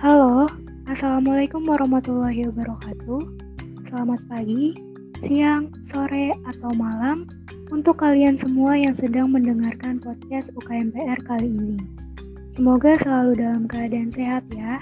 Halo, 0.00 0.48
Assalamualaikum 0.88 1.68
warahmatullahi 1.68 2.48
wabarakatuh. 2.48 3.20
Selamat 3.84 4.16
pagi, 4.32 4.72
siang, 5.20 5.68
sore, 5.84 6.32
atau 6.48 6.72
malam 6.72 7.28
untuk 7.68 8.00
kalian 8.00 8.32
semua 8.32 8.80
yang 8.80 8.96
sedang 8.96 9.28
mendengarkan 9.28 10.00
podcast 10.00 10.56
UKMPR 10.56 11.20
kali 11.28 11.52
ini. 11.52 11.76
Semoga 12.48 12.96
selalu 12.96 13.44
dalam 13.44 13.68
keadaan 13.68 14.08
sehat 14.08 14.40
ya. 14.56 14.80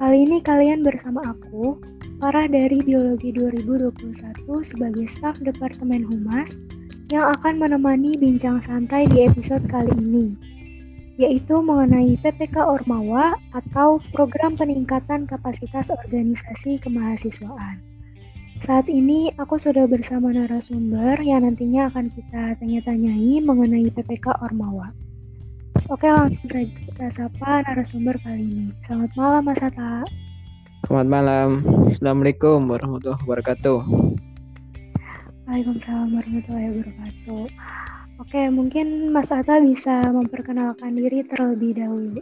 Kali 0.00 0.24
ini 0.24 0.40
kalian 0.40 0.88
bersama 0.88 1.20
aku, 1.36 1.76
Farah 2.16 2.48
dari 2.48 2.80
Biologi 2.80 3.36
2021 3.36 3.92
sebagai 4.64 5.04
staf 5.04 5.36
Departemen 5.44 6.00
Humas 6.08 6.64
yang 7.12 7.28
akan 7.28 7.60
menemani 7.60 8.16
bincang 8.16 8.64
santai 8.64 9.04
di 9.04 9.20
episode 9.20 9.68
kali 9.68 9.92
ini 10.00 10.32
yaitu 11.16 11.58
mengenai 11.64 12.14
PPK 12.20 12.62
Ormawa 12.62 13.34
atau 13.56 13.98
Program 14.14 14.54
Peningkatan 14.54 15.26
Kapasitas 15.26 15.90
Organisasi 15.90 16.78
Kemahasiswaan. 16.78 17.82
Saat 18.60 18.92
ini 18.92 19.32
aku 19.40 19.56
sudah 19.56 19.88
bersama 19.88 20.36
narasumber 20.36 21.16
yang 21.24 21.48
nantinya 21.48 21.88
akan 21.88 22.12
kita 22.12 22.60
tanya-tanyai 22.60 23.40
mengenai 23.40 23.88
PPK 23.88 24.36
Ormawa. 24.44 24.92
Oke 25.88 26.12
langsung 26.12 26.44
saja 26.44 26.68
kita 26.68 27.06
sapa 27.08 27.64
narasumber 27.64 28.20
kali 28.20 28.44
ini. 28.44 28.66
Selamat 28.84 29.10
malam 29.16 29.42
Mas 29.48 29.64
Atta. 29.64 30.04
Selamat 30.84 31.08
malam. 31.08 31.48
Assalamualaikum 31.88 32.68
warahmatullahi 32.68 33.22
wabarakatuh. 33.24 33.78
Waalaikumsalam 35.48 36.14
warahmatullahi 36.14 36.68
wabarakatuh. 36.70 37.42
Oke, 38.20 38.52
mungkin 38.52 39.08
Mas 39.16 39.32
Atta 39.32 39.64
bisa 39.64 40.12
memperkenalkan 40.12 40.92
diri 40.92 41.24
terlebih 41.24 41.72
dahulu. 41.72 42.20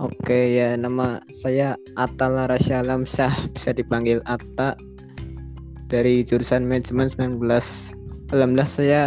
Oke 0.00 0.60
ya, 0.60 0.76
nama 0.76 1.16
saya 1.32 1.80
Atta 1.96 2.28
Larasya 2.28 2.84
Lamsah, 2.84 3.32
bisa 3.56 3.72
dipanggil 3.72 4.20
Atta 4.28 4.76
dari 5.88 6.20
jurusan 6.20 6.68
manajemen 6.68 7.08
19. 7.08 7.40
Alhamdulillah 8.36 8.68
saya 8.68 9.02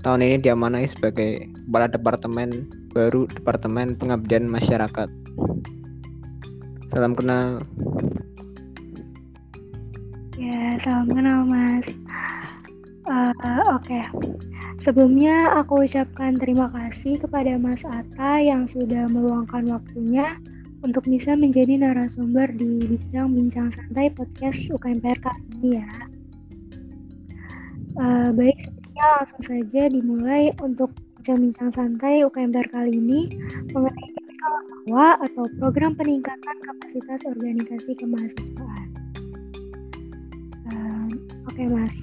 tahun 0.00 0.24
ini 0.24 0.36
diamanai 0.40 0.88
sebagai 0.88 1.52
kepala 1.68 1.92
departemen 1.92 2.72
baru 2.96 3.28
Departemen 3.28 4.00
Pengabdian 4.00 4.48
Masyarakat. 4.48 5.12
Salam 6.88 7.12
kenal. 7.12 7.60
Ya, 10.40 10.80
salam 10.80 11.12
kenal 11.12 11.44
Mas. 11.44 12.00
Uh, 13.06 13.30
Oke, 13.70 13.94
okay. 13.94 14.04
sebelumnya 14.82 15.54
aku 15.62 15.86
ucapkan 15.86 16.34
terima 16.42 16.66
kasih 16.74 17.22
kepada 17.22 17.54
Mas 17.54 17.86
Atta 17.86 18.42
yang 18.42 18.66
sudah 18.66 19.06
meluangkan 19.06 19.62
waktunya 19.70 20.34
untuk 20.82 21.06
bisa 21.06 21.38
menjadi 21.38 21.78
narasumber 21.78 22.50
di 22.50 22.82
bincang-bincang 22.82 23.70
santai 23.70 24.10
podcast 24.10 24.58
UKMPR 24.74 25.22
kali 25.22 25.42
ini 25.54 25.70
ya. 25.78 25.90
Uh, 27.94 28.28
baik, 28.34 28.58
sebelumnya 28.58 29.06
langsung 29.22 29.42
saja 29.46 29.82
dimulai 29.86 30.50
untuk 30.58 30.90
bincang-bincang 31.22 31.70
santai 31.70 32.26
UKMPR 32.26 32.66
kali 32.74 32.98
ini 32.98 33.30
mengenai 33.70 34.08
PPK 34.18 34.42
atau 35.22 35.46
Program 35.62 35.94
Peningkatan 35.94 36.56
Kapasitas 36.58 37.22
Organisasi 37.22 38.02
Kemahasiswaan. 38.02 38.88
Uh, 40.74 41.06
Oke 41.46 41.62
okay, 41.62 41.66
Mas, 41.70 42.02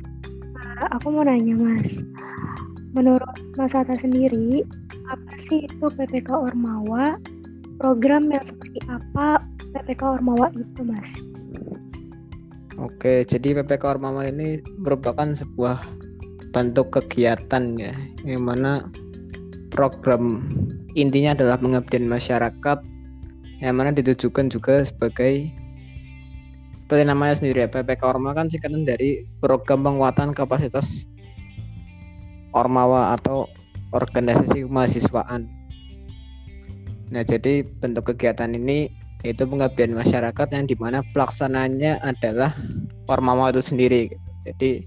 aku 0.94 1.14
mau 1.14 1.26
nanya 1.26 1.54
Mas, 1.58 2.02
menurut 2.98 3.38
Mas 3.58 3.74
Atta 3.78 3.98
sendiri, 3.98 4.66
apa 5.10 5.34
sih 5.38 5.66
itu 5.66 5.86
PPK 5.90 6.30
Ormawa? 6.32 7.18
Program 7.82 8.30
yang 8.32 8.46
seperti 8.46 8.80
apa 8.88 9.42
PPK 9.74 10.22
Ormawa 10.22 10.54
itu 10.54 10.82
Mas? 10.86 11.20
Oke, 12.82 13.26
jadi 13.26 13.62
PPK 13.62 13.98
Ormawa 13.98 14.30
ini 14.30 14.62
merupakan 14.82 15.30
sebuah 15.34 15.82
bentuk 16.54 16.94
kegiatan 16.94 17.78
ya, 17.78 17.94
yang 18.26 18.46
mana 18.46 18.90
program 19.74 20.46
intinya 20.94 21.34
adalah 21.34 21.58
pengabdian 21.58 22.06
masyarakat 22.06 22.80
yang 23.62 23.74
mana 23.74 23.90
ditujukan 23.90 24.54
juga 24.54 24.86
sebagai 24.86 25.50
seperti 26.94 27.10
namanya 27.10 27.36
sendiri 27.42 27.66
ya 27.66 27.70
PPK 27.74 28.06
Orma 28.06 28.38
kan 28.38 28.54
singkatan 28.54 28.86
dari 28.86 29.26
program 29.42 29.82
penguatan 29.82 30.30
kapasitas 30.30 31.10
Ormawa 32.54 33.18
atau 33.18 33.50
organisasi 33.98 34.70
kemahasiswaan. 34.70 35.50
Nah 37.10 37.26
jadi 37.26 37.66
bentuk 37.66 38.14
kegiatan 38.14 38.54
ini 38.54 38.94
itu 39.26 39.42
pengabdian 39.42 39.98
masyarakat 39.98 40.54
yang 40.54 40.70
di 40.70 40.78
mana 40.78 41.02
pelaksananya 41.18 41.98
adalah 42.06 42.54
Ormawa 43.10 43.50
itu 43.50 43.74
sendiri. 43.74 44.14
Jadi 44.46 44.86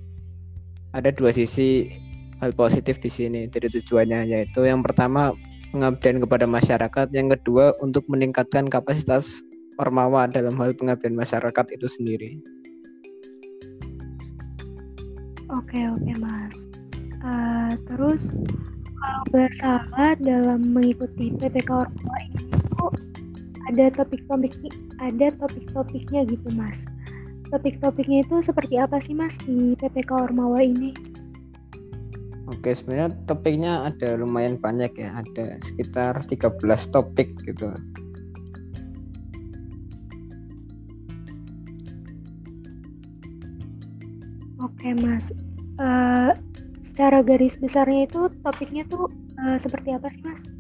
ada 0.95 1.11
dua 1.11 1.34
sisi 1.34 1.91
hal 2.39 2.55
positif 2.55 3.03
di 3.03 3.11
sini 3.11 3.50
dari 3.50 3.66
tujuannya 3.66 4.31
yaitu 4.31 4.62
yang 4.62 4.87
pertama 4.87 5.34
pengabdian 5.75 6.22
kepada 6.22 6.47
masyarakat, 6.47 7.11
yang 7.11 7.34
kedua 7.34 7.75
untuk 7.83 8.06
meningkatkan 8.06 8.71
kapasitas 8.71 9.43
Ormawa 9.76 10.25
dalam 10.28 10.56
hal 10.56 10.72
pengabdian 10.72 11.12
masyarakat 11.12 11.66
itu 11.76 11.87
sendiri. 11.88 12.31
Oke 15.53 15.78
oke 15.87 16.12
mas. 16.19 16.66
Uh, 17.22 17.78
terus 17.86 18.41
kalau 18.97 19.22
nggak 19.31 19.53
salah 19.59 20.12
dalam 20.19 20.75
mengikuti 20.75 21.31
PPK 21.36 21.70
Ormawa 21.70 22.19
itu 22.34 22.84
ada 23.70 23.91
topik-topik 23.94 24.54
ada 24.98 25.31
topik-topiknya 25.36 26.25
gitu 26.26 26.48
mas. 26.56 26.88
Topik-topiknya 27.53 28.26
itu 28.26 28.42
seperti 28.42 28.81
apa 28.81 28.98
sih 28.98 29.15
mas 29.15 29.38
di 29.44 29.78
PPK 29.78 30.31
Ormawa 30.31 30.65
ini? 30.65 30.91
Oke, 32.47 32.70
sebenarnya 32.75 33.10
topiknya 33.26 33.91
ada 33.91 34.15
lumayan 34.19 34.54
banyak 34.54 34.94
ya, 34.94 35.19
ada 35.19 35.59
sekitar 35.66 36.22
13 36.31 36.62
topik 36.94 37.34
gitu. 37.42 37.75
Oke 44.76 44.92
Mas, 44.92 45.32
uh, 45.81 46.37
secara 46.84 47.25
garis 47.25 47.56
besarnya 47.56 48.04
itu 48.04 48.28
topiknya 48.44 48.84
tuh 48.84 49.09
uh, 49.41 49.56
seperti 49.56 49.97
apa 49.97 50.12
sih 50.12 50.20
Mas? 50.20 50.53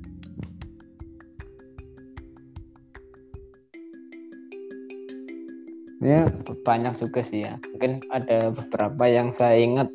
Ya 6.00 6.32
banyak 6.64 6.96
juga 6.96 7.20
sih 7.20 7.44
ya. 7.44 7.60
Mungkin 7.76 8.00
ada 8.08 8.56
beberapa 8.56 9.04
yang 9.04 9.36
saya 9.36 9.60
ingat. 9.60 9.92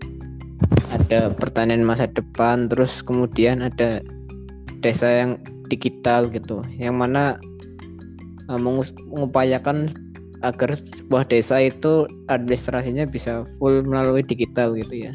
Ada 0.94 1.34
pertanian 1.42 1.82
masa 1.82 2.06
depan, 2.06 2.70
terus 2.70 3.02
kemudian 3.02 3.66
ada 3.66 4.06
desa 4.86 5.10
yang 5.10 5.42
digital 5.66 6.30
gitu, 6.30 6.62
yang 6.78 7.02
mana 7.02 7.42
uh, 8.54 8.62
mengupayakan 9.10 9.90
agar 10.42 10.74
sebuah 10.74 11.30
desa 11.30 11.62
itu 11.62 12.10
administrasinya 12.34 13.06
bisa 13.06 13.46
full 13.58 13.86
melalui 13.86 14.26
digital 14.26 14.74
gitu 14.74 15.10
ya. 15.10 15.14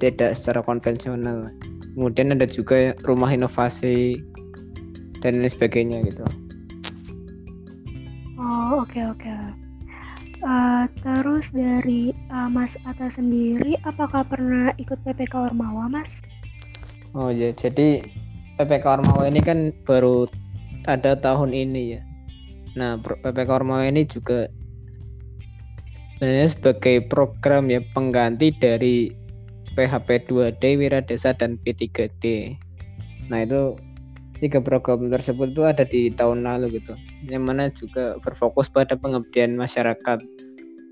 Tidak 0.00 0.36
secara 0.36 0.60
konvensional. 0.60 1.48
Kemudian 1.96 2.32
ada 2.32 2.48
juga 2.48 2.96
rumah 3.04 3.32
inovasi 3.32 4.20
dan 5.24 5.40
lain 5.40 5.52
sebagainya 5.52 6.02
gitu. 6.04 6.24
Oh 8.36 8.82
oke 8.82 8.90
okay, 8.90 9.04
oke. 9.06 9.22
Okay. 9.22 9.38
uh, 10.42 10.84
terus 11.06 11.54
dari 11.54 12.10
uh, 12.34 12.50
Mas 12.50 12.74
Atta 12.82 13.06
sendiri 13.06 13.78
apakah 13.86 14.26
pernah 14.26 14.74
ikut 14.82 14.98
PPK 15.06 15.52
Ormawa 15.52 15.86
Mas? 15.86 16.20
Oh 17.14 17.30
ya 17.30 17.54
jadi 17.54 18.02
PPK 18.58 18.84
Ormawa 19.00 19.30
ini 19.30 19.38
kan 19.38 19.70
baru 19.86 20.26
ada 20.90 21.14
tahun 21.14 21.54
ini 21.54 21.96
ya 21.96 22.02
Nah, 22.72 22.96
PPK 23.00 23.48
Ormawa 23.52 23.84
ini 23.84 24.08
juga 24.08 24.48
sebenarnya 26.16 26.48
sebagai 26.54 26.96
program 27.10 27.68
ya 27.68 27.82
pengganti 27.92 28.54
dari 28.56 29.10
PHP 29.74 30.30
2D, 30.30 30.78
Wiradesa 30.78 31.36
dan 31.36 31.58
P3D. 31.60 32.54
Nah, 33.28 33.44
itu 33.44 33.76
tiga 34.42 34.58
program 34.58 35.06
tersebut 35.06 35.54
itu 35.54 35.62
ada 35.62 35.86
di 35.86 36.10
tahun 36.10 36.42
lalu 36.42 36.82
gitu. 36.82 36.94
Yang 37.26 37.44
mana 37.44 37.64
juga 37.74 38.18
berfokus 38.20 38.66
pada 38.70 38.98
pengabdian 38.98 39.54
masyarakat. 39.54 40.18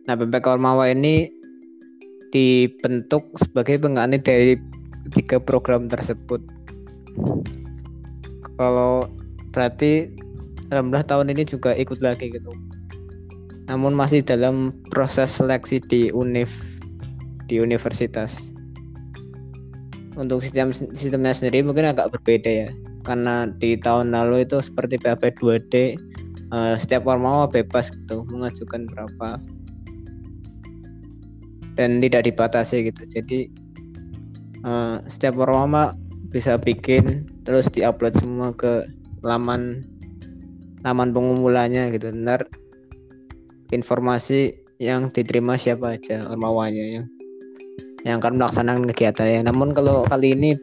Nah, 0.06 0.14
PPK 0.16 0.46
Ormawa 0.58 0.90
ini 0.90 1.30
dibentuk 2.30 3.26
sebagai 3.38 3.82
pengganti 3.82 4.22
dari 4.22 4.54
tiga 5.14 5.42
program 5.42 5.90
tersebut. 5.90 6.38
Kalau 8.54 9.10
berarti 9.50 10.14
alhamdulillah 10.70 11.06
tahun 11.06 11.34
ini 11.34 11.42
juga 11.46 11.74
ikut 11.74 11.98
lagi 12.00 12.30
gitu. 12.30 12.50
Namun 13.70 13.94
masih 13.94 14.22
dalam 14.22 14.74
proses 14.90 15.30
seleksi 15.30 15.78
di 15.86 16.10
univ 16.10 16.50
di 17.46 17.58
universitas. 17.62 18.50
Untuk 20.18 20.42
sistem 20.42 20.74
sistemnya 20.74 21.34
sendiri 21.34 21.62
mungkin 21.66 21.86
agak 21.86 22.10
berbeda 22.14 22.50
ya. 22.66 22.70
Karena 23.06 23.46
di 23.58 23.78
tahun 23.78 24.14
lalu 24.14 24.46
itu 24.46 24.58
seperti 24.58 24.98
PHP 24.98 25.38
2D 25.38 25.74
uh, 26.50 26.74
setiap 26.78 27.06
ormawa 27.06 27.46
bebas 27.50 27.90
gitu 27.90 28.26
mengajukan 28.30 28.86
berapa. 28.90 29.38
Dan 31.78 32.02
tidak 32.02 32.26
dibatasi 32.26 32.90
gitu. 32.90 33.02
Jadi 33.06 33.38
uh, 34.66 34.98
setiap 35.06 35.38
ormawa 35.38 35.94
bisa 36.30 36.54
bikin 36.58 37.26
terus 37.42 37.66
diupload 37.74 38.14
semua 38.14 38.54
ke 38.54 38.86
laman 39.26 39.82
laman 40.86 41.12
pengumpulannya 41.12 41.92
gitu. 41.94 42.12
Ntar 42.12 42.48
informasi 43.70 44.56
yang 44.80 45.12
diterima 45.12 45.60
siapa 45.60 46.00
aja 46.00 46.24
ormawanya 46.24 46.84
yang 47.00 47.06
yang 48.08 48.16
akan 48.24 48.40
melaksanakan 48.40 48.88
kegiatannya. 48.88 49.44
Namun 49.44 49.76
kalau 49.76 50.08
kali 50.08 50.32
ini 50.32 50.56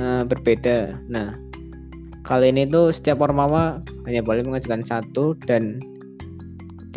uh, 0.00 0.24
berbeda. 0.24 0.96
Nah 1.12 1.36
kali 2.24 2.52
ini 2.52 2.68
tuh 2.68 2.92
setiap 2.92 3.20
ormawa 3.24 3.80
hanya 4.08 4.24
boleh 4.24 4.44
mengajukan 4.44 4.84
satu 4.84 5.36
dan 5.44 5.80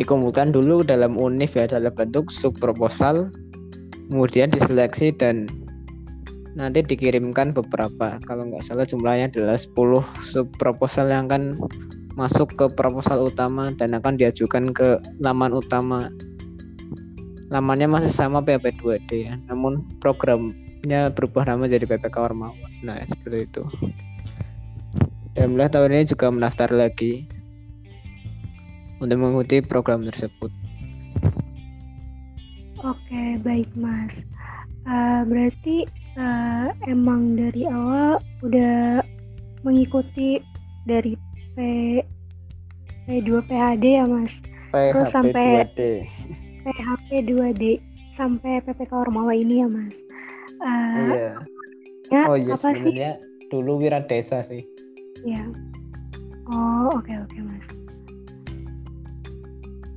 dikumpulkan 0.00 0.56
dulu 0.56 0.80
dalam 0.80 1.20
univ 1.20 1.52
ya 1.52 1.68
dalam 1.68 1.92
bentuk 1.92 2.32
sub 2.32 2.56
proposal 2.56 3.28
kemudian 4.08 4.48
diseleksi 4.48 5.12
dan 5.12 5.48
nanti 6.52 6.84
dikirimkan 6.84 7.56
beberapa. 7.56 8.20
Kalau 8.28 8.48
nggak 8.48 8.64
salah 8.64 8.84
jumlahnya 8.84 9.32
adalah 9.32 9.56
10 9.56 10.04
sub 10.20 10.48
proposal 10.60 11.08
yang 11.08 11.28
akan 11.28 11.56
masuk 12.14 12.52
ke 12.56 12.66
proposal 12.72 13.28
utama 13.28 13.72
dan 13.76 13.96
akan 13.96 14.20
diajukan 14.20 14.72
ke 14.76 15.00
laman 15.20 15.56
utama 15.56 16.12
lamannya 17.52 17.88
masih 17.88 18.12
sama 18.12 18.40
PHP 18.40 18.80
2D 18.80 19.10
ya 19.28 19.34
namun 19.48 19.84
programnya 20.00 21.12
berubah 21.12 21.48
nama 21.48 21.68
jadi 21.68 21.84
PPK 21.84 22.16
Ormawa 22.20 22.56
nah 22.84 23.00
seperti 23.08 23.48
itu 23.48 23.62
dan 25.32 25.56
mulai 25.56 25.72
tahun 25.72 25.96
ini 25.96 26.04
juga 26.12 26.28
mendaftar 26.28 26.68
lagi 26.68 27.24
untuk 29.02 29.18
mengikuti 29.18 29.58
program 29.64 30.06
tersebut. 30.06 30.52
Oke, 32.86 33.40
baik 33.42 33.66
Mas. 33.74 34.22
Uh, 34.86 35.22
berarti 35.26 35.86
uh, 36.18 36.70
emang 36.86 37.34
dari 37.38 37.66
awal 37.66 38.18
udah 38.42 39.02
mengikuti 39.62 40.42
dari 40.86 41.14
P 41.54 41.58
P2 43.08 43.28
PHD 43.44 43.84
ya 43.98 44.04
Mas. 44.06 44.40
PHP 44.72 44.92
Terus 44.94 45.08
sampai 45.12 45.46
2D. 45.68 45.80
PHP 46.62 47.08
2D 47.28 47.62
sampai 48.14 48.62
PPK 48.62 48.92
Ormawa 48.92 49.34
ini 49.34 49.60
ya 49.64 49.68
Mas. 49.68 49.96
Uh, 50.62 51.12
iya. 51.16 51.32
Ya, 52.12 52.22
oh 52.28 52.36
iya 52.36 52.54
apa 52.54 52.76
sih? 52.76 52.92
dulu 53.48 53.80
Wira 53.80 54.00
Desa 54.04 54.40
sih. 54.44 54.64
Ya. 55.24 55.44
Oh, 56.52 56.92
oke 56.92 57.08
okay, 57.08 57.16
oke, 57.20 57.28
okay, 57.32 57.40
Mas. 57.44 57.66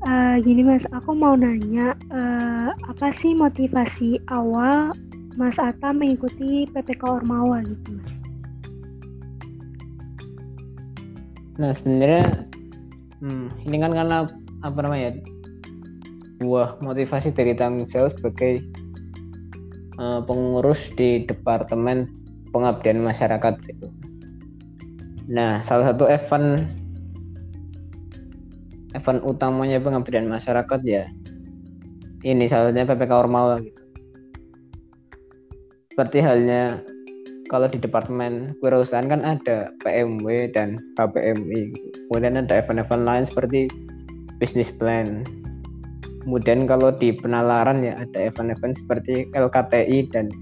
Uh, 0.06 0.38
gini 0.44 0.62
Mas, 0.62 0.86
aku 0.94 1.18
mau 1.18 1.34
nanya 1.34 1.98
uh, 2.14 2.70
apa 2.88 3.10
sih 3.10 3.34
motivasi 3.34 4.22
awal 4.30 4.94
Mas 5.36 5.60
Ata 5.60 5.92
mengikuti 5.92 6.70
PPK 6.72 7.04
Ormawa 7.04 7.64
gitu, 7.66 8.00
Mas? 8.00 8.25
Nah, 11.56 11.72
sebenarnya 11.72 12.46
hmm, 13.24 13.68
ini 13.68 13.78
kan 13.80 13.92
karena 13.96 14.18
apa 14.64 14.80
namanya? 14.84 15.20
buah 16.36 16.76
motivasi 16.84 17.32
dari 17.32 17.56
tanggung 17.56 17.88
jawab 17.88 18.12
sebagai 18.20 18.60
uh, 19.96 20.20
pengurus 20.20 20.92
di 21.00 21.24
Departemen 21.24 22.12
Pengabdian 22.52 23.00
Masyarakat 23.00 23.56
gitu. 23.64 23.88
Nah, 25.32 25.64
salah 25.64 25.96
satu 25.96 26.12
event 26.12 26.68
event 28.96 29.20
utamanya 29.24 29.80
pengabdian 29.80 30.28
masyarakat 30.28 30.80
ya 30.88 31.04
ini 32.26 32.50
salah 32.50 32.72
satunya 32.72 32.90
PPK 32.90 33.12
Ormawa 33.14 33.62
gitu. 33.62 33.84
Seperti 35.94 36.18
halnya 36.26 36.82
kalau 37.46 37.70
di 37.70 37.78
departemen 37.78 38.58
kewirausahaan 38.60 39.06
kan 39.06 39.22
ada 39.22 39.70
PMW 39.86 40.50
dan 40.50 40.82
KPMI. 40.98 41.74
Kemudian 42.10 42.42
ada 42.42 42.54
event-event 42.62 43.04
lain 43.06 43.24
seperti 43.26 43.70
business 44.42 44.74
plan. 44.74 45.22
Kemudian 46.26 46.66
kalau 46.66 46.90
di 46.90 47.14
penalaran 47.14 47.86
ya 47.86 47.94
ada 48.02 48.34
event-event 48.34 48.74
seperti 48.74 49.30
LKTI 49.38 50.10
dan 50.10 50.34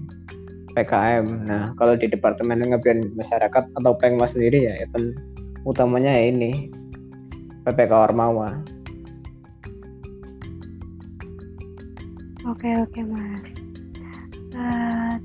PKM. 0.74 1.46
Nah, 1.46 1.70
kalau 1.78 1.94
di 1.94 2.08
Departemen 2.10 2.64
Pengabdian 2.64 3.14
Masyarakat 3.14 3.64
atau 3.78 3.92
Pengmas 4.00 4.34
sendiri 4.34 4.66
ya 4.66 4.74
event 4.80 5.14
utamanya 5.68 6.12
ya 6.12 6.32
ini 6.32 6.72
PPK 7.68 7.92
Ormawa. 7.92 8.60
Oke 12.44 12.68
oke 12.76 13.00
mas. 13.08 13.56
Uh, 14.52 15.16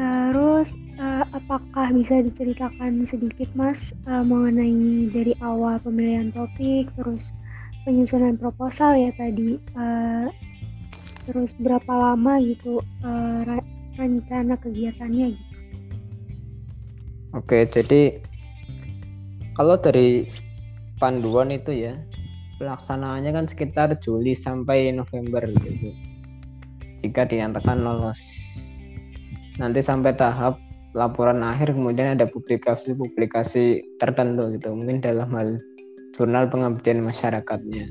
terus 0.00 0.72
uh, 0.96 1.28
apakah 1.36 1.92
bisa 1.92 2.24
diceritakan 2.24 3.04
sedikit 3.04 3.52
mas 3.52 3.92
uh, 4.08 4.24
mengenai 4.24 5.12
dari 5.12 5.36
awal 5.44 5.76
pemilihan 5.84 6.32
topik, 6.32 6.88
terus 6.96 7.36
penyusunan 7.84 8.40
proposal 8.40 8.96
ya 8.96 9.12
tadi, 9.20 9.60
uh, 9.76 10.32
terus 11.28 11.52
berapa 11.60 11.92
lama 11.92 12.40
gitu 12.40 12.80
uh, 13.04 13.60
rencana 14.00 14.56
kegiatannya 14.56 15.36
gitu. 15.36 15.56
Oke, 17.36 17.68
jadi 17.68 18.24
kalau 19.52 19.76
dari 19.76 20.24
panduan 20.96 21.52
itu 21.52 21.76
ya 21.76 21.92
pelaksanaannya 22.56 23.36
kan 23.36 23.44
sekitar 23.44 23.92
Juli 24.00 24.32
sampai 24.32 24.96
November 24.96 25.44
gitu. 25.44 25.92
Jika 27.04 27.28
dinyatakan 27.28 27.84
lolos. 27.84 28.20
Nanti 29.60 29.84
sampai 29.84 30.16
tahap 30.16 30.56
laporan 30.96 31.44
akhir 31.44 31.76
kemudian 31.76 32.18
ada 32.18 32.26
publikasi-publikasi 32.26 33.84
tertentu 34.00 34.50
gitu. 34.56 34.72
Mungkin 34.72 35.04
dalam 35.04 35.28
hal 35.36 35.60
jurnal 36.16 36.48
pengabdian 36.48 37.04
masyarakatnya. 37.04 37.86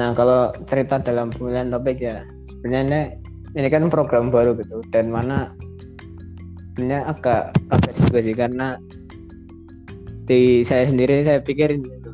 Nah, 0.00 0.14
kalau 0.16 0.54
cerita 0.66 0.98
dalam 1.02 1.28
pemilihan 1.28 1.68
topik 1.68 1.98
ya 2.00 2.22
sebenarnya 2.48 3.18
ini 3.58 3.68
kan 3.68 3.90
program 3.90 4.30
baru 4.30 4.54
gitu 4.58 4.80
dan 4.94 5.10
mana 5.10 5.52
sebenarnya 6.74 7.10
agak 7.10 7.42
kaget 7.66 7.94
juga 8.06 8.18
sih 8.22 8.36
karena 8.38 8.68
di 10.28 10.62
saya 10.62 10.86
sendiri 10.86 11.26
saya 11.26 11.42
pikir 11.42 11.76
gitu. 11.82 12.12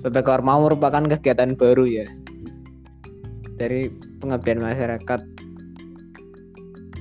PPK 0.00 0.40
Ormawa 0.40 0.72
merupakan 0.72 1.04
kegiatan 1.04 1.54
baru 1.54 1.84
ya 1.84 2.06
dari 3.60 3.92
pengabdian 4.18 4.64
masyarakat 4.64 5.20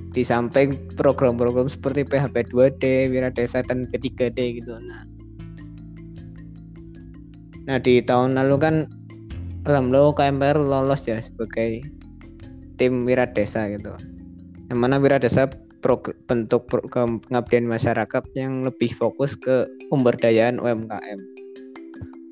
di 0.10 0.26
samping 0.26 0.74
program-program 0.98 1.70
seperti 1.70 2.02
PHP 2.02 2.50
2D, 2.50 3.14
Wira 3.14 3.30
Desa 3.30 3.62
dan 3.62 3.86
P3D 3.94 4.62
gitu. 4.62 4.74
Nah, 4.74 5.02
nah 7.70 7.78
di 7.78 8.02
tahun 8.02 8.34
lalu 8.34 8.56
kan 8.58 8.76
alhamdulillah 9.70 10.18
KMPR 10.18 10.58
lolos 10.66 11.06
ya 11.06 11.22
sebagai 11.22 11.86
tim 12.82 13.06
Wira 13.06 13.30
Desa 13.30 13.70
gitu. 13.70 13.94
Yang 14.74 14.80
mana 14.82 14.98
Wira 14.98 15.22
Desa 15.22 15.46
bentuk 16.28 16.68
pro, 16.68 16.84
pengabdian 16.90 17.70
masyarakat 17.70 18.24
yang 18.36 18.66
lebih 18.66 18.92
fokus 18.98 19.38
ke 19.38 19.70
pemberdayaan 19.94 20.60
UMKM. 20.60 21.20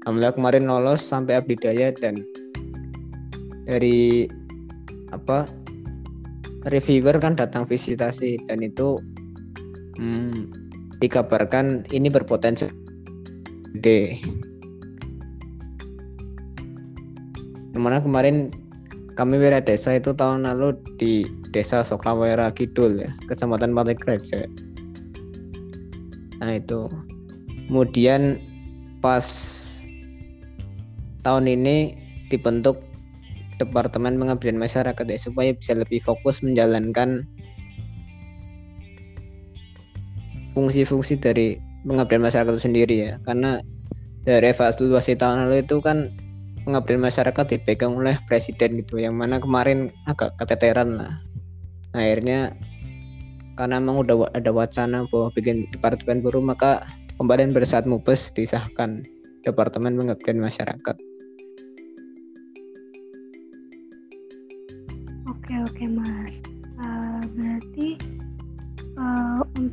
Alhamdulillah 0.04 0.36
kemarin 0.36 0.66
lolos 0.68 1.04
sampai 1.04 1.40
abdi 1.40 1.56
daya 1.60 1.92
dan 1.92 2.24
dari 3.68 4.28
apa 5.12 5.48
reviewer 6.66 7.22
kan 7.22 7.38
datang 7.38 7.70
visitasi 7.70 8.42
dan 8.50 8.66
itu 8.66 8.98
hmm, 10.02 10.50
dikabarkan 10.98 11.86
ini 11.94 12.10
berpotensi 12.10 12.66
D. 13.78 14.18
Ke 17.74 17.78
mana 17.78 18.02
kemarin 18.02 18.50
kami 19.14 19.38
Wira 19.38 19.62
Desa 19.62 19.98
itu 19.98 20.14
tahun 20.14 20.46
lalu 20.50 20.78
di 20.98 21.26
Desa 21.54 21.86
Sokawera 21.86 22.50
Kidul 22.54 23.02
ya, 23.06 23.10
Kecamatan 23.30 23.74
Pantai 23.74 23.98
Kreja. 23.98 24.46
Nah 26.42 26.58
itu. 26.58 26.90
Kemudian 27.68 28.40
pas 29.04 29.28
tahun 31.28 31.52
ini 31.52 32.00
dibentuk 32.32 32.80
Departemen 33.58 34.18
Pengabdian 34.22 34.58
Masyarakat 34.58 35.06
ya 35.06 35.20
supaya 35.20 35.54
bisa 35.54 35.74
lebih 35.74 36.02
fokus 36.02 36.46
menjalankan 36.46 37.26
fungsi-fungsi 40.58 41.22
dari 41.22 41.62
pengabdian 41.86 42.26
masyarakat 42.26 42.58
itu 42.58 42.64
sendiri 42.66 42.96
ya. 42.98 43.14
Karena 43.22 43.62
dari 44.26 44.50
evaluasi 44.50 45.14
tahun 45.18 45.46
lalu 45.46 45.62
itu 45.62 45.78
kan 45.82 46.10
pengabdian 46.66 47.00
masyarakat 47.00 47.46
dipegang 47.48 47.96
oleh 47.96 48.18
presiden 48.26 48.82
gitu 48.82 49.00
yang 49.00 49.16
mana 49.16 49.38
kemarin 49.38 49.94
agak 50.10 50.34
keteteran 50.42 50.98
lah. 50.98 51.14
Nah, 51.96 52.02
akhirnya 52.04 52.52
karena 53.56 53.82
memang 53.82 54.06
udah 54.06 54.30
ada 54.38 54.52
wacana 54.54 55.08
bahwa 55.10 55.34
bikin 55.34 55.66
departemen 55.74 56.22
baru 56.22 56.44
maka 56.44 56.86
kemarin 57.18 57.56
pada 57.56 57.66
saat 57.66 57.86
mubes 57.90 58.30
disahkan 58.36 59.02
departemen 59.42 59.98
pengabdian 59.98 60.38
masyarakat 60.38 60.96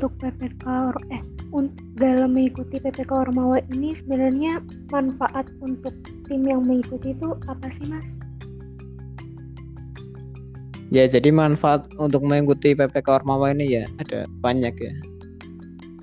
untuk 0.04 0.20
PPK 0.20 0.92
eh 1.16 1.24
untuk 1.56 1.80
dalam 1.96 2.36
mengikuti 2.36 2.76
PPK 2.76 3.08
Ormawa 3.08 3.64
ini 3.72 3.96
sebenarnya 3.96 4.60
manfaat 4.92 5.48
untuk 5.64 5.96
tim 6.28 6.44
yang 6.44 6.60
mengikuti 6.60 7.16
itu 7.16 7.32
apa 7.48 7.72
sih 7.72 7.88
mas? 7.88 8.04
Ya, 10.92 11.08
jadi 11.08 11.32
manfaat 11.32 11.88
untuk 11.96 12.20
mengikuti 12.20 12.76
PPK 12.76 13.24
Ormawa 13.24 13.56
ini 13.56 13.80
ya 13.80 13.88
ada 13.96 14.28
banyak 14.44 14.76
ya. 14.76 14.92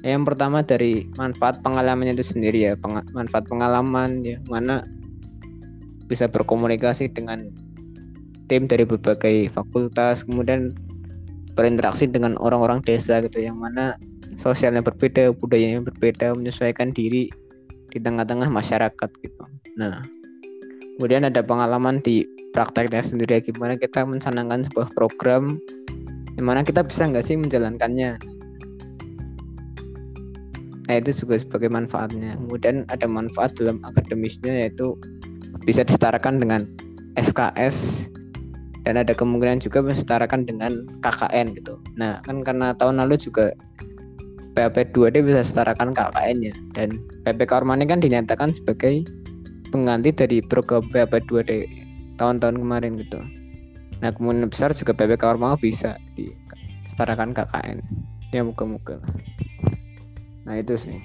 Yang 0.02 0.34
pertama 0.34 0.66
dari 0.66 1.06
manfaat 1.14 1.62
pengalamannya 1.62 2.18
itu 2.18 2.26
sendiri 2.26 2.66
ya, 2.66 2.74
peng 2.74 2.98
manfaat 3.14 3.46
pengalaman 3.46 4.26
ya, 4.26 4.42
mana 4.50 4.82
bisa 6.10 6.26
berkomunikasi 6.26 7.14
dengan 7.14 7.54
tim 8.50 8.66
dari 8.66 8.82
berbagai 8.82 9.54
fakultas, 9.54 10.26
kemudian 10.26 10.74
berinteraksi 11.54 12.08
dengan 12.08 12.40
orang-orang 12.40 12.80
desa 12.84 13.20
gitu, 13.24 13.44
yang 13.44 13.60
mana 13.60 13.96
sosialnya 14.40 14.82
berbeda, 14.82 15.36
budayanya 15.36 15.84
berbeda, 15.84 16.34
menyesuaikan 16.36 16.96
diri 16.96 17.28
di 17.92 17.98
tengah-tengah 18.00 18.48
masyarakat 18.48 19.10
gitu. 19.20 19.44
Nah, 19.76 20.00
kemudian 21.02 21.26
ada 21.28 21.42
pengalaman 21.42 21.98
di 22.06 22.22
prakteknya 22.52 23.02
sendiri 23.02 23.42
gimana 23.42 23.80
kita 23.80 24.04
mencanangkan 24.04 24.68
sebuah 24.68 24.92
program 24.94 25.58
gimana 26.36 26.62
kita 26.62 26.84
bisa 26.84 27.08
nggak 27.08 27.26
sih 27.26 27.40
menjalankannya 27.40 28.20
nah 30.86 30.94
itu 31.00 31.26
juga 31.26 31.40
sebagai 31.40 31.72
manfaatnya 31.72 32.36
kemudian 32.36 32.84
ada 32.92 33.08
manfaat 33.08 33.56
dalam 33.56 33.80
akademisnya 33.88 34.68
yaitu 34.68 34.94
bisa 35.64 35.88
disetarakan 35.88 36.38
dengan 36.38 36.68
SKS 37.16 38.08
dan 38.88 38.98
ada 38.98 39.14
kemungkinan 39.14 39.62
juga 39.62 39.86
disetarakan 39.86 40.46
dengan 40.50 40.86
KKN 41.06 41.58
gitu. 41.58 41.78
Nah 41.98 42.20
kan 42.26 42.42
karena 42.42 42.74
tahun 42.78 43.02
lalu 43.02 43.18
juga 43.18 43.54
PAP 44.58 44.92
2D 44.92 45.24
bisa 45.24 45.46
setarakan 45.46 45.96
KKN-nya 45.96 46.52
dan 46.76 47.00
PPK 47.24 47.64
Ormani 47.64 47.88
kan 47.88 48.04
dinyatakan 48.04 48.52
sebagai 48.52 49.08
pengganti 49.72 50.12
dari 50.12 50.44
program 50.44 50.84
PAP 50.92 51.24
2D 51.30 51.66
tahun-tahun 52.20 52.60
kemarin 52.60 53.00
gitu. 53.00 53.24
Nah 54.04 54.10
kemungkinan 54.12 54.52
besar 54.52 54.76
juga 54.76 54.92
PPK 54.92 55.24
Ormawa 55.38 55.56
bisa 55.56 55.96
disetarakan 56.18 57.32
KKN 57.32 57.80
ya 58.32 58.42
muka-muka 58.48 58.98
nah 60.48 60.58
itu 60.58 60.74
sih 60.80 60.98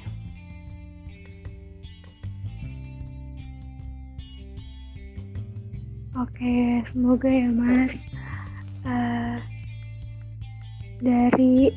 Oke, 6.16 6.80
semoga 6.88 7.28
ya 7.28 7.52
Mas. 7.52 8.00
Uh, 8.86 9.36
dari 11.04 11.74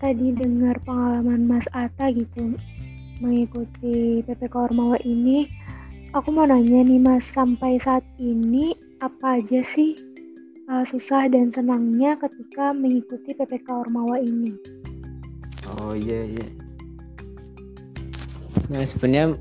tadi 0.00 0.32
dengar 0.32 0.80
pengalaman 0.88 1.44
Mas 1.44 1.68
Ata 1.76 2.08
gitu 2.12 2.56
mengikuti 3.20 4.24
PPK 4.24 4.72
Ormawa 4.72 4.96
ini, 5.04 5.46
Aku 6.14 6.30
mau 6.30 6.46
nanya 6.46 6.86
nih 6.86 7.02
Mas, 7.02 7.26
sampai 7.26 7.74
saat 7.74 8.06
ini 8.22 8.70
apa 9.02 9.42
aja 9.42 9.66
sih 9.66 9.98
uh, 10.70 10.86
susah 10.86 11.26
dan 11.26 11.50
senangnya 11.50 12.14
ketika 12.14 12.70
mengikuti 12.70 13.34
PPK 13.34 13.66
Ormawa 13.66 14.22
ini? 14.22 14.54
Oh 15.74 15.90
iya 15.90 16.22
iya. 16.22 16.46
Nah 18.70 18.86
sebenarnya 18.86 19.34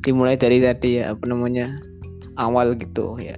dimulai 0.00 0.40
dari 0.40 0.64
tadi 0.64 0.96
ya 0.96 1.12
apa 1.12 1.28
namanya 1.28 1.76
awal 2.40 2.72
gitu 2.72 3.20
ya. 3.20 3.36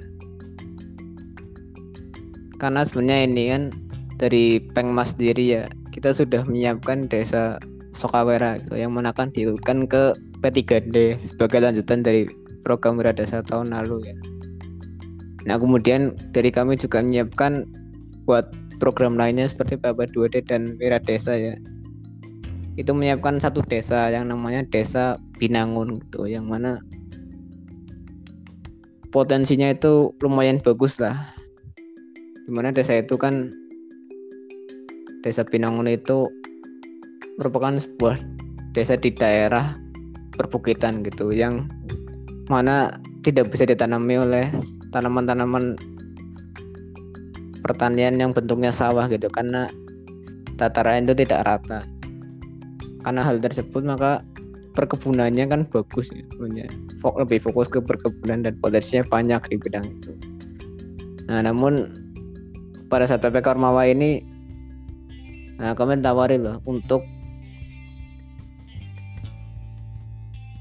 Karena 2.64 2.80
sebenarnya 2.80 3.28
ini 3.28 3.44
kan 3.52 3.62
dari 4.16 4.56
Pengmas 4.72 5.12
sendiri 5.12 5.44
ya 5.44 5.68
kita 5.92 6.16
sudah 6.16 6.48
menyiapkan 6.48 7.12
desa 7.12 7.60
Sokawera 7.92 8.56
gitu, 8.56 8.80
yang 8.80 8.96
mana 8.96 9.12
akan 9.12 9.28
diurutkan 9.36 9.84
ke 9.84 10.16
P3D 10.40 11.20
sebagai 11.28 11.60
lanjutan 11.60 12.00
dari 12.00 12.24
program 12.64 12.96
Wiradasa 12.96 13.44
tahun 13.44 13.76
lalu 13.76 14.08
ya. 14.08 14.16
Nah 15.44 15.60
kemudian 15.60 16.16
dari 16.32 16.48
kami 16.48 16.80
juga 16.80 17.04
menyiapkan 17.04 17.68
buat 18.24 18.48
program 18.80 19.14
lainnya 19.20 19.44
seperti 19.44 19.76
Bapak 19.76 20.16
2D 20.16 20.48
dan 20.48 20.80
Wiradesa 20.80 21.36
ya. 21.36 21.52
Itu 22.80 22.96
menyiapkan 22.96 23.38
satu 23.38 23.60
desa 23.60 24.08
yang 24.08 24.32
namanya 24.32 24.64
Desa 24.72 25.20
Binangun 25.36 26.00
gitu, 26.00 26.26
yang 26.26 26.48
mana 26.48 26.80
potensinya 29.12 29.70
itu 29.70 30.16
lumayan 30.24 30.58
bagus 30.58 30.98
lah. 30.98 31.14
Di 32.44 32.50
mana 32.52 32.68
desa 32.70 33.00
itu 33.00 33.16
kan 33.16 33.48
Desa 35.24 35.40
Binangun 35.40 35.88
itu 35.88 36.28
merupakan 37.40 37.80
sebuah 37.80 38.20
desa 38.76 39.00
di 39.00 39.08
daerah 39.08 39.72
perbukitan 40.36 41.00
gitu 41.00 41.32
yang 41.32 41.64
mana 42.52 43.00
tidak 43.24 43.48
bisa 43.48 43.64
ditanami 43.64 44.20
oleh 44.20 44.46
tanaman-tanaman 44.92 45.80
pertanian 47.64 48.20
yang 48.20 48.36
bentuknya 48.36 48.68
sawah 48.68 49.08
gitu 49.08 49.32
karena 49.32 49.72
tataran 50.60 51.08
itu 51.08 51.16
tidak 51.24 51.48
rata. 51.48 51.88
Karena 53.00 53.24
hal 53.24 53.40
tersebut 53.40 53.80
maka 53.80 54.20
perkebunannya 54.76 55.44
kan 55.48 55.60
bagus 55.72 56.12
ya 56.12 56.68
lebih 57.04 57.40
fokus 57.40 57.72
ke 57.72 57.80
perkebunan 57.80 58.44
dan 58.44 58.60
potensinya 58.60 59.08
banyak 59.08 59.40
di 59.48 59.56
bidang 59.56 59.88
itu. 59.88 60.12
Nah 61.32 61.40
namun 61.40 62.03
pada 62.94 63.10
saat 63.10 63.26
PPK 63.26 63.58
Ormawa 63.58 63.90
ini 63.90 64.22
nah 65.58 65.74
kami 65.74 65.98
tawari 65.98 66.38
loh 66.38 66.62
untuk 66.62 67.02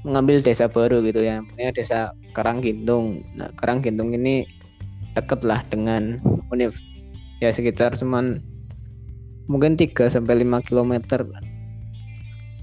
mengambil 0.02 0.42
desa 0.42 0.66
baru 0.66 0.98
gitu 1.06 1.22
ya 1.22 1.38
namanya 1.46 1.70
desa 1.78 2.10
Karanggintung 2.34 3.22
nah 3.38 3.46
Karanggintung 3.54 4.10
ini 4.10 4.42
dekat 5.14 5.46
lah 5.46 5.62
dengan 5.70 6.18
Univ 6.50 6.74
ya 7.38 7.54
sekitar 7.54 7.94
cuman 7.94 8.42
mungkin 9.46 9.78
3 9.78 9.94
sampai 10.10 10.42
5 10.42 10.66
km 10.66 10.92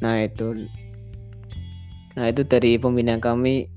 nah 0.04 0.20
itu 0.20 0.68
nah 2.20 2.28
itu 2.28 2.44
dari 2.44 2.76
pembinaan 2.76 3.24
kami. 3.24 3.72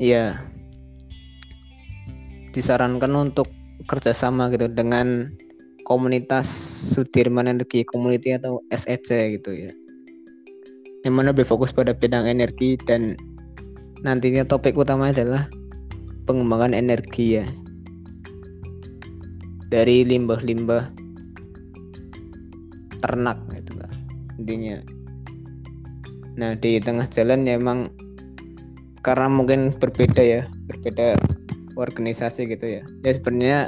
Ya 0.00 0.42
disarankan 2.50 3.10
untuk 3.14 3.46
kerjasama 3.86 4.48
gitu 4.52 4.68
dengan 4.70 5.30
komunitas 5.84 6.48
Sudirman 6.96 7.46
Energi 7.48 7.84
Community 7.84 8.34
atau 8.34 8.60
SEC 8.72 9.38
gitu 9.40 9.50
ya. 9.52 9.72
Yang 11.04 11.14
mana 11.14 11.36
lebih 11.36 11.44
fokus 11.44 11.70
pada 11.70 11.92
bidang 11.92 12.24
energi 12.24 12.80
dan 12.88 13.12
nantinya 14.00 14.44
topik 14.44 14.72
utama 14.76 15.12
adalah 15.12 15.44
pengembangan 16.24 16.72
energi 16.72 17.40
ya. 17.40 17.46
Dari 19.68 20.06
limbah-limbah 20.08 21.04
ternak 23.04 23.36
gitu 23.52 23.72
lah 23.76 23.92
intinya. 24.40 24.80
Nah 26.40 26.56
di 26.56 26.80
tengah 26.80 27.04
jalan 27.12 27.44
ya 27.44 27.60
emang 27.60 27.92
karena 29.04 29.28
mungkin 29.28 29.68
berbeda 29.76 30.24
ya 30.24 30.48
berbeda 30.72 31.20
organisasi 31.74 32.50
gitu 32.50 32.80
ya. 32.80 32.82
Ya 33.02 33.12
sebenarnya 33.14 33.60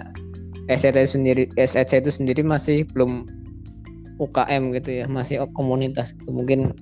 SET 0.67 0.99
sendiri 1.07 1.47
SEC 1.55 2.03
itu 2.03 2.11
sendiri 2.11 2.43
masih 2.43 2.87
belum 2.91 3.27
UKM 4.17 4.73
gitu 4.81 5.05
ya 5.05 5.07
masih 5.07 5.45
komunitas 5.53 6.17
mungkin 6.25 6.73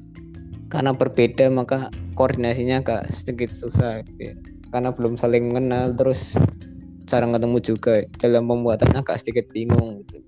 karena 0.71 0.95
berbeda 0.95 1.51
maka 1.51 1.91
koordinasinya 2.15 2.81
agak 2.83 3.11
sedikit 3.11 3.51
susah 3.51 4.03
gitu 4.07 4.33
ya. 4.33 4.35
karena 4.75 4.91
belum 4.91 5.15
saling 5.15 5.55
mengenal 5.55 5.95
terus 5.95 6.35
jarang 7.07 7.31
ketemu 7.31 7.59
juga. 7.63 8.03
Dalam 8.19 8.51
pembuatan 8.51 8.91
agak 8.97 9.23
sedikit 9.23 9.47
bingung 9.55 10.03
gitu. 10.03 10.19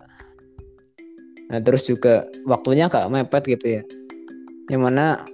Nah 1.51 1.59
terus 1.63 1.87
juga 1.87 2.27
waktunya 2.47 2.87
agak 2.87 3.11
mepet 3.11 3.43
gitu 3.59 3.67
ya. 3.81 3.83
Yang 4.71 4.83
mana 4.83 5.27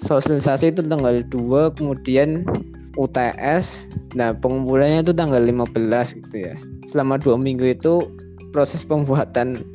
sosialisasi 0.00 0.72
itu 0.72 0.80
tanggal 0.84 1.20
2 1.28 1.76
kemudian 1.76 2.48
UTS 2.94 3.90
nah 4.14 4.30
pengumpulannya 4.34 5.02
itu 5.02 5.12
tanggal 5.14 5.42
15 5.42 6.18
gitu 6.22 6.36
ya. 6.50 6.54
Selama 6.90 7.18
dua 7.18 7.34
minggu 7.34 7.74
itu 7.74 8.06
proses 8.54 8.86
pembuatan 8.86 9.66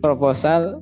proposal 0.00 0.80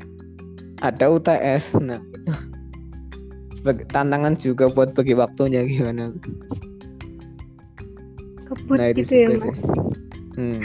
ada 0.83 1.11
UTS 1.11 1.79
nah 1.83 1.99
sebagai 3.59 3.87
tantangan 3.91 4.35
juga 4.39 4.71
buat 4.71 4.95
bagi 4.95 5.15
waktunya 5.15 5.67
gimana. 5.67 6.15
Kebut 8.47 8.79
nah, 8.79 8.91
gitu 8.95 9.15
ya 9.15 9.27
mas? 9.31 9.59
Hmm. 10.39 10.61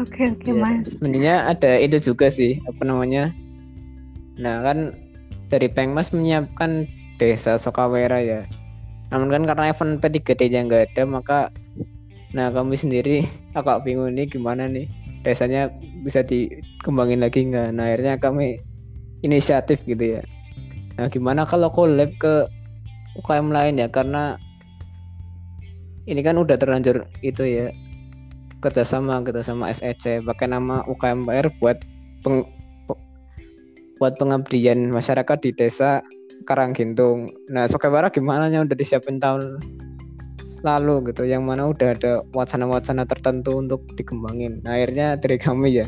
Oke 0.00 0.32
oke 0.32 0.48
Ya, 0.48 0.54
mas. 0.56 0.88
sebenarnya 0.94 1.36
ada 1.52 1.78
itu 1.78 2.00
juga 2.00 2.32
sih 2.32 2.58
apa 2.66 2.82
namanya? 2.82 3.30
Nah 4.40 4.64
kan 4.64 4.96
dari 5.52 5.68
Pengmas 5.68 6.16
menyiapkan 6.16 6.88
desa 7.20 7.60
Sokawera 7.60 8.18
ya 8.24 8.42
namun 9.12 9.28
kan 9.28 9.42
karena 9.44 9.64
event 9.68 10.00
P3D 10.00 10.48
nya 10.48 10.64
nggak 10.64 10.96
ada 10.96 11.02
maka 11.04 11.38
nah 12.32 12.48
kami 12.48 12.80
sendiri 12.80 13.28
agak 13.58 13.84
bingung 13.84 14.08
nih 14.16 14.24
gimana 14.24 14.64
nih 14.64 14.88
desanya 15.22 15.70
bisa 16.02 16.20
dikembangin 16.26 17.22
lagi 17.22 17.46
nggak? 17.46 17.70
Nah 17.74 17.86
akhirnya 17.90 18.18
kami 18.18 18.58
inisiatif 19.22 19.86
gitu 19.86 20.18
ya. 20.18 20.22
Nah 20.98 21.06
gimana 21.08 21.46
kalau 21.46 21.70
collab 21.70 22.10
ke 22.18 22.50
UKM 23.22 23.54
lain 23.54 23.78
ya? 23.78 23.88
Karena 23.88 24.34
ini 26.10 26.20
kan 26.20 26.34
udah 26.34 26.58
terlanjur 26.58 27.06
itu 27.22 27.46
ya 27.46 27.70
kerjasama 28.58 29.22
kerjasama 29.22 29.70
SEC 29.70 30.26
pakai 30.26 30.50
nama 30.50 30.82
UKMPR 30.90 31.50
buat 31.62 31.78
peng, 32.26 32.46
pe- 32.90 33.02
buat 34.02 34.18
pengabdian 34.18 34.90
masyarakat 34.90 35.38
di 35.42 35.50
desa 35.54 36.02
Karanggintung. 36.48 37.30
Nah, 37.52 37.68
Sokewara 37.70 38.08
gimana 38.08 38.48
nya 38.48 38.64
udah 38.64 38.76
disiapin 38.76 39.22
tahun 39.22 39.62
lalu 40.62 41.10
gitu, 41.10 41.26
yang 41.26 41.42
mana 41.42 41.70
udah 41.70 41.94
ada 41.94 42.12
wacana-wacana 42.34 43.02
tertentu 43.06 43.58
untuk 43.58 43.82
dikembangin. 43.98 44.62
Nah, 44.62 44.78
akhirnya 44.78 45.18
dari 45.18 45.36
kami 45.38 45.82
ya 45.82 45.86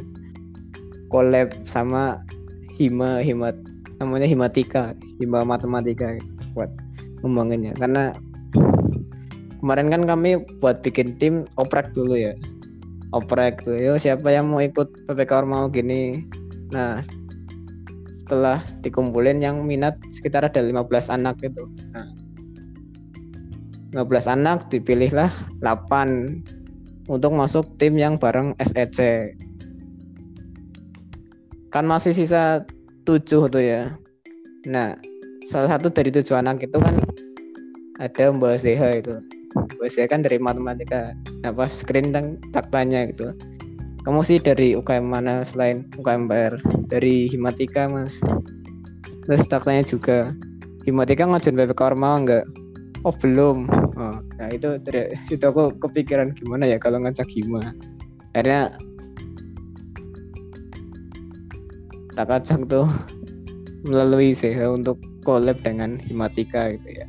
collab 1.08 1.54
sama 1.62 2.20
Hima 2.74 3.22
Himat 3.22 3.54
namanya 4.02 4.26
Himatika, 4.26 4.98
Hima 5.22 5.46
Matematika 5.46 6.18
buat 6.58 6.70
ngembanginnya. 7.22 7.72
Karena 7.78 8.10
kemarin 9.64 9.88
kan 9.88 10.02
kami 10.04 10.44
buat 10.60 10.84
bikin 10.84 11.16
tim 11.16 11.48
oprek 11.56 11.96
dulu 11.96 12.20
ya 12.20 12.36
oprek 13.16 13.64
tuh 13.64 13.80
yo 13.80 13.96
siapa 13.96 14.28
yang 14.28 14.52
mau 14.52 14.60
ikut 14.60 15.08
PPK 15.08 15.30
Ormau 15.40 15.72
gini 15.72 16.28
nah 16.68 17.00
setelah 18.24 18.64
dikumpulin 18.80 19.44
yang 19.44 19.68
minat 19.68 20.00
sekitar 20.08 20.48
ada 20.48 20.64
15 20.64 20.80
anak 21.12 21.36
gitu 21.44 21.68
nah. 21.92 22.08
15 24.00 24.34
anak 24.40 24.58
dipilihlah 24.72 25.30
8 25.60 27.12
untuk 27.12 27.36
masuk 27.36 27.68
tim 27.76 28.00
yang 28.00 28.16
bareng 28.16 28.56
SEC 28.58 29.30
kan 31.74 31.90
masih 31.90 32.14
sisa 32.14 32.62
7 33.02 33.50
tuh 33.50 33.58
ya. 33.58 33.90
Nah 34.70 34.94
salah 35.42 35.74
satu 35.74 35.90
dari 35.90 36.14
tujuh 36.14 36.38
anak 36.38 36.62
itu 36.62 36.78
kan 36.78 36.94
ada 37.98 38.30
Mbak 38.30 38.62
Zeha 38.62 39.02
itu. 39.02 39.18
Mbak 39.58 39.88
Zeha 39.90 40.06
kan 40.06 40.22
dari 40.22 40.38
matematika 40.38 41.18
apa 41.42 41.66
screen 41.66 42.14
dan 42.14 42.38
taktanya 42.54 43.10
gitu 43.10 43.34
kamu 44.04 44.20
sih 44.20 44.36
dari 44.36 44.76
UKM 44.76 45.08
mana 45.08 45.40
selain 45.40 45.88
UKM 45.96 46.28
PR 46.28 46.54
dari 46.92 47.24
Himatika 47.24 47.88
mas. 47.88 48.20
Terus 49.24 49.48
taktanya 49.48 49.80
juga 49.80 50.36
Himatika 50.84 51.24
ngajuin 51.24 51.56
PPK 51.56 51.80
Ormawa 51.80 52.16
enggak? 52.20 52.44
Oh 53.08 53.16
belum. 53.16 53.64
Oh, 53.96 54.20
nah 54.36 54.48
itu 54.52 54.76
dari 54.84 55.16
situ 55.24 55.40
aku 55.48 55.72
kepikiran 55.80 56.36
gimana 56.36 56.68
ya 56.68 56.76
kalau 56.76 57.00
ngajak 57.00 57.24
Hima. 57.32 57.72
Akhirnya 58.36 58.76
tak 62.12 62.28
ajak 62.28 62.68
tuh. 62.68 62.84
Melalui 63.84 64.36
Zeha 64.36 64.68
untuk 64.68 65.00
collab 65.24 65.60
dengan 65.64 65.96
Himatika 66.04 66.72
gitu 66.76 66.88
ya. 66.92 67.08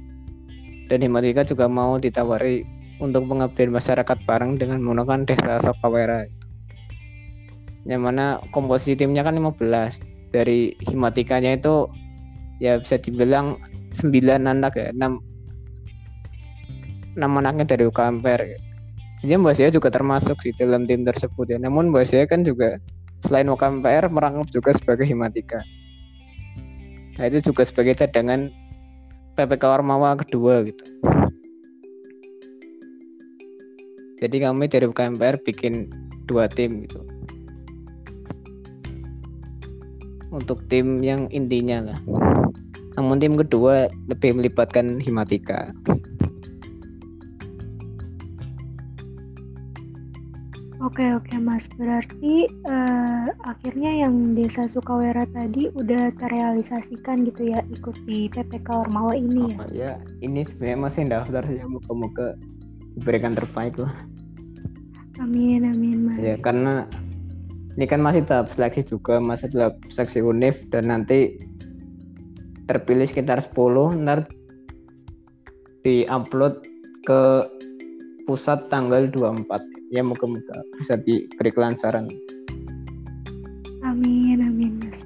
Dan 0.88 1.04
Himatika 1.04 1.44
juga 1.44 1.68
mau 1.68 2.00
ditawari 2.00 2.64
untuk 3.04 3.28
pengabdian 3.28 3.76
masyarakat 3.76 4.18
bareng 4.24 4.56
dengan 4.56 4.80
menggunakan 4.80 5.28
desa 5.28 5.60
Sokawera 5.60 6.24
yang 7.86 8.02
mana 8.06 8.42
komposisi 8.50 8.98
timnya 8.98 9.22
kan 9.22 9.38
15 9.38 9.62
dari 10.34 10.74
Himatikanya 10.90 11.56
itu 11.56 11.88
ya 12.60 12.82
bisa 12.82 12.98
dibilang 12.98 13.62
9 13.94 14.12
anak 14.46 14.74
ya 14.76 14.90
6 14.92 15.22
6 17.16 17.22
anaknya 17.22 17.66
dari 17.66 17.86
UKMPR 17.88 18.42
jadi 19.24 19.40
Mbak 19.40 19.54
Sia 19.56 19.70
juga 19.72 19.90
termasuk 19.94 20.38
di 20.44 20.52
dalam 20.58 20.84
tim 20.90 21.06
tersebut 21.06 21.50
ya 21.50 21.58
namun 21.62 21.94
Mbak 21.94 22.06
Sia 22.06 22.26
kan 22.26 22.42
juga 22.44 22.82
selain 23.24 23.48
UKMPR 23.48 24.10
merangkap 24.10 24.50
juga 24.50 24.74
sebagai 24.74 25.06
Himatika 25.06 25.62
nah 27.16 27.30
itu 27.30 27.40
juga 27.54 27.64
sebagai 27.64 27.96
cadangan 27.96 28.52
PPK 29.36 29.64
Ormawa 29.68 30.16
kedua 30.16 30.64
gitu. 30.64 30.84
Jadi 34.24 34.40
kami 34.40 34.72
dari 34.72 34.88
UKMPR 34.88 35.44
bikin 35.44 35.92
dua 36.24 36.48
tim 36.48 36.88
gitu. 36.88 37.04
Untuk 40.36 40.68
tim 40.68 41.00
yang 41.00 41.32
intinya 41.32 41.96
lah. 41.96 42.00
Namun 43.00 43.24
tim 43.24 43.40
kedua 43.40 43.88
lebih 44.12 44.36
melibatkan 44.36 45.00
Himatika. 45.00 45.72
Oke 50.86 51.02
oke 51.18 51.34
mas, 51.42 51.66
berarti 51.82 52.46
eh, 52.46 53.28
akhirnya 53.48 54.06
yang 54.06 54.38
desa 54.38 54.70
Sukawera 54.70 55.26
tadi 55.34 55.72
udah 55.74 56.14
terrealisasikan 56.20 57.26
gitu 57.26 57.56
ya 57.56 57.66
ikut 57.74 57.96
di 58.06 58.30
PPK 58.30 58.86
Ormawa 58.86 59.18
ini 59.18 59.50
ya. 59.50 59.58
Oh, 59.58 59.70
ya, 59.74 59.92
ini 60.22 60.46
sebenarnya 60.46 60.80
masih 60.86 61.02
daftar 61.10 61.42
sih 61.50 61.58
moga-moga 61.66 62.38
diberikan 63.02 63.34
terbaik 63.34 63.82
lah. 63.82 63.92
Amin 65.18 65.66
amin 65.66 66.12
mas. 66.12 66.22
Ya 66.22 66.36
karena 66.44 66.86
ini 67.76 67.86
kan 67.88 68.00
masih 68.00 68.24
tahap 68.24 68.48
seleksi 68.52 68.88
juga, 68.88 69.20
masih 69.20 69.52
tahap 69.52 69.76
seleksi 69.92 70.24
univ 70.24 70.56
dan 70.72 70.88
nanti 70.88 71.36
terpilih 72.66 73.06
sekitar 73.06 73.44
10 73.44 74.02
ntar 74.08 74.26
di-upload 75.86 76.66
ke 77.06 77.22
pusat 78.26 78.66
tanggal 78.74 79.06
24 79.14 79.46
ya 79.94 80.02
moga-moga 80.02 80.66
bisa 80.82 80.98
diberi 80.98 81.54
kelancaran 81.54 82.10
Amin 83.86 84.42
amin 84.42 84.82
mas. 84.82 85.06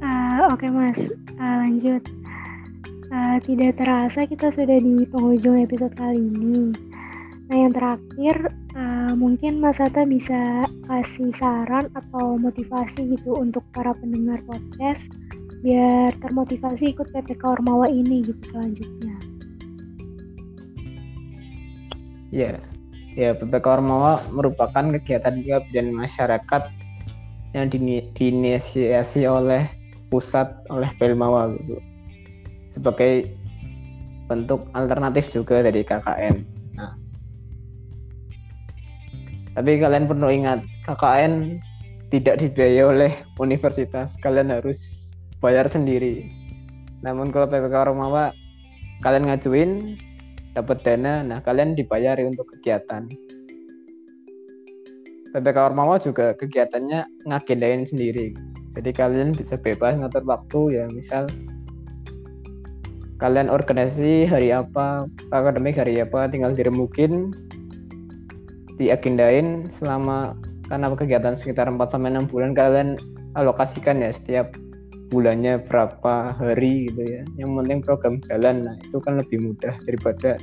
Eh, 0.00 0.40
Oke 0.48 0.72
mas, 0.72 1.12
Eh, 1.40 1.56
lanjut. 1.68 2.04
Eh, 3.12 3.38
tidak 3.44 3.80
terasa 3.80 4.24
kita 4.24 4.48
sudah 4.48 4.80
di 4.80 5.04
penghujung 5.04 5.60
episode 5.60 5.92
kali 5.96 6.32
ini. 6.32 6.72
Nah 7.48 7.56
yang 7.56 7.72
terakhir 7.76 8.36
eh, 9.10 9.16
mungkin 9.18 9.58
Mas 9.58 9.82
Hatta 9.82 10.06
bisa 10.06 10.70
kasih 10.86 11.34
saran 11.34 11.90
atau 11.98 12.38
motivasi 12.38 13.10
gitu 13.18 13.34
untuk 13.34 13.66
para 13.74 13.90
pendengar 13.98 14.38
podcast 14.46 15.10
biar 15.60 16.14
termotivasi 16.22 16.94
ikut 16.94 17.10
PPK 17.10 17.42
Ormawa 17.42 17.90
ini 17.90 18.22
gitu 18.22 18.42
selanjutnya. 18.54 19.18
ya 22.30 22.54
ya 23.18 23.34
PPK 23.34 23.66
Ormawa 23.66 24.22
merupakan 24.30 24.94
kegiatan 24.94 25.42
pengabdian 25.42 25.90
masyarakat 25.90 26.62
yang 27.50 27.66
diinisiasi 28.14 29.26
oleh 29.26 29.66
pusat 30.10 30.46
oleh 30.70 30.86
Pelmawa 31.02 31.50
gitu 31.58 31.82
sebagai 32.70 33.34
bentuk 34.30 34.62
alternatif 34.78 35.26
juga 35.34 35.66
dari 35.66 35.82
KKN. 35.82 36.59
Tapi 39.58 39.82
kalian 39.82 40.06
perlu 40.06 40.30
ingat 40.30 40.62
KKN 40.86 41.58
tidak 42.10 42.42
dibiayai 42.42 42.84
oleh 42.86 43.12
universitas, 43.38 44.18
kalian 44.22 44.50
harus 44.50 45.10
bayar 45.38 45.66
sendiri. 45.66 46.26
Namun 47.06 47.30
kalau 47.34 47.46
PPK 47.48 47.90
Ormawa 47.90 48.34
kalian 49.00 49.30
ngajuin 49.30 49.96
dapat 50.54 50.82
dana, 50.82 51.22
nah 51.22 51.38
kalian 51.40 51.78
dibayari 51.78 52.26
untuk 52.26 52.46
kegiatan. 52.58 53.06
PPK 55.30 55.56
Ormawa 55.70 56.02
juga 56.02 56.34
kegiatannya 56.34 57.06
ngagendain 57.30 57.86
sendiri. 57.86 58.34
Jadi 58.74 58.90
kalian 58.94 59.34
bisa 59.34 59.58
bebas 59.58 59.98
ngatur 59.98 60.26
waktu 60.26 60.82
ya, 60.82 60.84
misal 60.90 61.26
kalian 63.22 63.50
organisasi 63.50 64.26
hari 64.26 64.50
apa, 64.50 65.06
akademik 65.30 65.78
hari 65.78 66.02
apa, 66.02 66.26
tinggal 66.30 66.54
diremukin, 66.54 67.30
diagendain 68.80 69.68
selama 69.68 70.32
karena 70.72 70.88
kegiatan 70.96 71.36
sekitar 71.36 71.68
4 71.68 71.76
sampai 71.92 72.16
6 72.16 72.32
bulan 72.32 72.56
kalian 72.56 72.96
alokasikan 73.36 74.00
ya 74.00 74.08
setiap 74.08 74.56
bulannya 75.10 75.60
berapa 75.66 76.38
hari 76.38 76.88
gitu 76.88 77.02
ya. 77.04 77.22
Yang 77.36 77.50
penting 77.60 77.78
program 77.84 78.14
jalan, 78.24 78.56
nah 78.64 78.74
itu 78.78 78.96
kan 79.02 79.18
lebih 79.20 79.52
mudah 79.52 79.74
daripada 79.84 80.38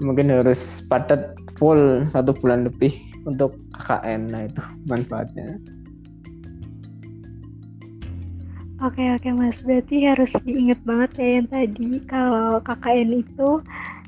mungkin 0.00 0.32
harus 0.32 0.84
padat 0.88 1.36
full 1.56 2.04
satu 2.08 2.32
bulan 2.36 2.66
lebih 2.66 2.92
untuk 3.28 3.54
KKN. 3.76 4.32
Nah 4.32 4.42
itu 4.48 4.62
manfaatnya. 4.88 5.60
Oke 8.84 9.08
oke 9.08 9.32
mas, 9.32 9.64
berarti 9.64 10.04
harus 10.04 10.36
diingat 10.44 10.76
banget 10.84 11.10
ya 11.16 11.28
yang 11.40 11.48
tadi 11.48 11.96
kalau 12.04 12.60
KKN 12.60 13.24
itu 13.24 13.64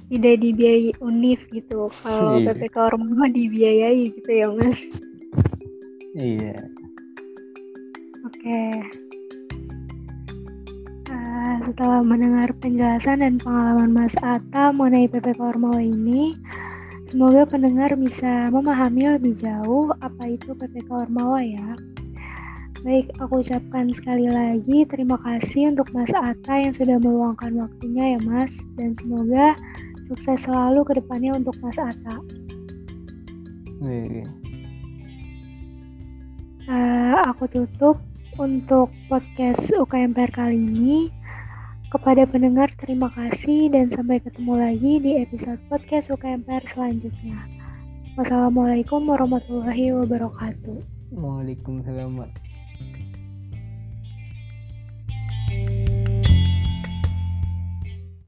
tidak 0.08 0.34
dibiayai 0.40 0.92
UNIF 1.04 1.44
gitu. 1.52 1.92
Kalau 2.00 2.40
Iya. 2.40 2.52
PPK 2.56 2.76
Ormawa 2.92 3.26
dibiayai 3.28 4.02
gitu 4.16 4.30
ya, 4.32 4.48
Mas. 4.48 4.80
Iya. 6.16 6.56
Oke. 8.24 8.60
Eh, 11.08 11.54
setelah 11.64 12.00
mendengar 12.00 12.52
penjelasan 12.60 13.20
dan 13.20 13.36
pengalaman 13.36 13.92
Mas 13.92 14.16
Atta 14.24 14.72
mengenai 14.72 15.08
PPK 15.12 15.40
Ormawa 15.40 15.80
ini, 15.84 16.32
semoga 17.08 17.44
pendengar 17.44 17.92
bisa 17.96 18.48
memahami 18.48 19.20
lebih 19.20 19.36
jauh 19.36 19.92
apa 20.00 20.24
itu 20.32 20.56
PPK 20.56 20.88
Ormawa 21.08 21.44
ya. 21.44 21.76
Baik, 22.86 23.10
aku 23.18 23.42
ucapkan 23.42 23.90
sekali 23.90 24.30
lagi 24.30 24.86
terima 24.86 25.18
kasih 25.18 25.74
untuk 25.74 25.90
Mas 25.90 26.14
Atta 26.14 26.62
yang 26.62 26.70
sudah 26.70 27.02
meluangkan 27.02 27.58
waktunya 27.58 28.14
ya 28.14 28.20
Mas, 28.22 28.62
dan 28.78 28.94
semoga 28.94 29.58
sukses 30.08 30.48
selalu 30.48 30.82
ke 30.88 30.96
depannya 30.96 31.36
untuk 31.36 31.54
Mas 31.60 31.76
Atta. 31.76 32.16
Eh, 36.68 37.16
aku 37.24 37.48
tutup 37.48 37.96
untuk 38.36 38.92
podcast 39.08 39.72
UKMPR 39.72 40.32
kali 40.32 40.58
ini. 40.58 41.12
Kepada 41.88 42.28
pendengar, 42.28 42.68
terima 42.76 43.08
kasih 43.08 43.72
dan 43.72 43.88
sampai 43.88 44.20
ketemu 44.20 44.60
lagi 44.60 44.92
di 45.00 45.16
episode 45.24 45.56
podcast 45.72 46.12
UKMPR 46.12 46.60
selanjutnya. 46.68 47.40
Wassalamualaikum 48.20 49.08
warahmatullahi 49.08 49.96
wabarakatuh. 49.96 50.84
Waalaikumsalam. 51.16 52.47